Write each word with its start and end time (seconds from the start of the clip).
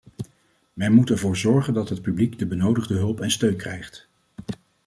Men 0.73 0.93
moet 0.93 1.09
ervoor 1.09 1.37
zorgen 1.37 1.73
dat 1.73 1.89
het 1.89 2.01
publiek 2.01 2.39
de 2.39 2.45
benodigde 2.45 2.93
hulp 2.93 3.21
en 3.21 3.31
steun 3.31 3.55
krijgt. 3.55 4.07